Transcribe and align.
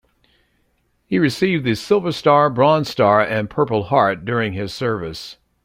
He 1.05 1.19
received 1.19 1.63
the 1.63 1.75
Silver 1.75 2.11
Star, 2.11 2.49
Bronze 2.49 2.89
Star 2.89 3.21
and 3.21 3.47
Purple 3.51 3.83
Heart 3.83 4.25
during 4.25 4.53
his 4.53 4.73
service. 4.73 5.37